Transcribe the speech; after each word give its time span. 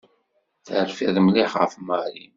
Terfiḍ 0.67 1.15
mliḥ 1.25 1.51
ɣef 1.61 1.73
Mary. 1.87 2.27